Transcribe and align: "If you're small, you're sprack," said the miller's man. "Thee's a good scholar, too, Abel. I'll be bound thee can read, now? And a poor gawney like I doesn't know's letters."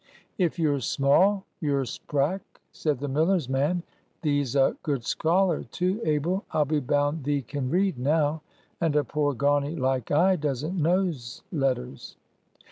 "If 0.39 0.57
you're 0.57 0.79
small, 0.79 1.45
you're 1.59 1.85
sprack," 1.85 2.41
said 2.71 2.97
the 2.97 3.07
miller's 3.07 3.47
man. 3.47 3.83
"Thee's 4.23 4.55
a 4.55 4.75
good 4.81 5.05
scholar, 5.05 5.61
too, 5.63 6.01
Abel. 6.03 6.43
I'll 6.49 6.65
be 6.65 6.79
bound 6.79 7.23
thee 7.23 7.43
can 7.43 7.69
read, 7.69 7.99
now? 7.99 8.41
And 8.79 8.95
a 8.95 9.03
poor 9.03 9.35
gawney 9.35 9.75
like 9.75 10.09
I 10.09 10.37
doesn't 10.37 10.75
know's 10.75 11.43
letters." 11.51 12.15